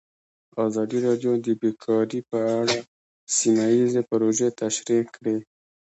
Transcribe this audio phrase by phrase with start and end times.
[0.65, 2.77] ازادي راډیو د بیکاري په اړه
[3.37, 5.37] سیمه ییزې پروژې تشریح کړې.